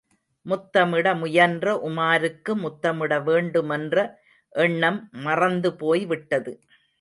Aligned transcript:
முத்தமிட 0.45 1.07
முயன்ற 1.15 1.73
உமாருக்கு 1.89 2.51
முத்தமிட 2.63 3.19
வேண்டுமென்ற 3.23 3.95
எண்ணம் 4.55 4.99
மறந்து 5.19 5.71
போய் 5.75 6.03
விட்டது. 6.05 6.53